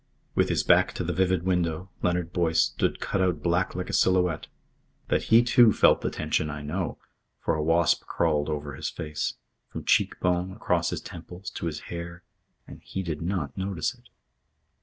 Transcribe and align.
With 0.33 0.49
his 0.49 0.63
back 0.63 0.93
to 0.93 1.03
the 1.03 1.13
vivid 1.13 1.43
window, 1.43 1.91
Leonard 2.01 2.33
Boyce 2.33 2.61
stood 2.63 2.99
cut 2.99 3.21
out 3.21 3.43
black 3.43 3.75
like 3.75 3.87
a 3.87 3.93
silhouette. 3.93 4.47
That 5.09 5.25
he, 5.25 5.43
too, 5.43 5.71
felt 5.71 6.01
the 6.01 6.09
tension, 6.09 6.49
I 6.49 6.63
know; 6.63 6.97
for 7.39 7.53
a 7.53 7.61
wasp 7.61 8.05
crawled 8.07 8.49
over 8.49 8.73
his 8.73 8.89
face, 8.89 9.35
from 9.69 9.85
cheek 9.85 10.19
bone, 10.19 10.53
across 10.53 10.89
his 10.89 11.01
temples, 11.01 11.51
to 11.51 11.67
his 11.67 11.81
hair, 11.81 12.23
and 12.65 12.81
he 12.81 13.03
did 13.03 13.21
not 13.21 13.55
notice 13.55 13.93
it. 13.93 14.09